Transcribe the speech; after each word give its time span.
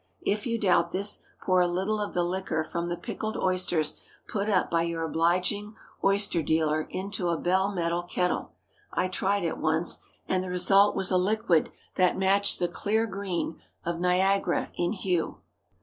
If 0.23 0.47
you 0.47 0.57
doubt 0.57 0.89
this, 0.93 1.19
pour 1.43 1.61
a 1.61 1.67
little 1.67 1.99
of 2.01 2.15
the 2.15 2.23
liquor 2.23 2.63
from 2.63 2.89
the 2.89 2.97
pickled 2.97 3.37
oysters 3.37 3.99
put 4.27 4.49
up 4.49 4.71
by 4.71 4.81
your 4.81 5.03
obliging 5.03 5.75
oyster 6.03 6.41
dealer 6.41 6.87
into 6.89 7.29
a 7.29 7.37
bell 7.37 7.71
metal 7.71 8.01
kettle. 8.01 8.53
I 8.91 9.07
tried 9.09 9.43
it 9.43 9.59
once, 9.59 9.99
and 10.27 10.43
the 10.43 10.49
result 10.49 10.95
was 10.95 11.11
a 11.11 11.17
liquid 11.19 11.71
that 11.97 12.17
matched 12.17 12.57
the 12.57 12.67
clear 12.67 13.05
green 13.05 13.61
of 13.85 13.99
Niagara 13.99 14.71
in 14.73 14.93
hue. 14.93 15.37